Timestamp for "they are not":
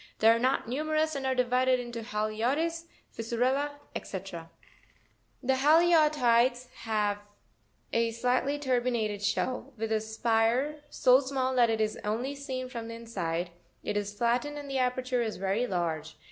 0.17-0.67